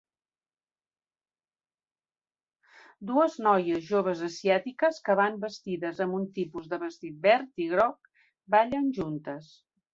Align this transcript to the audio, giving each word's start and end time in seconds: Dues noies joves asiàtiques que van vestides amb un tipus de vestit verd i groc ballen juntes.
Dues 3.11 3.37
noies 3.49 3.85
joves 3.91 4.25
asiàtiques 4.29 4.99
que 5.11 5.17
van 5.21 5.39
vestides 5.45 6.03
amb 6.09 6.19
un 6.23 6.27
tipus 6.41 6.73
de 6.75 6.83
vestit 6.87 7.23
verd 7.31 7.65
i 7.67 7.71
groc 7.77 8.15
ballen 8.59 8.93
juntes. 9.01 9.57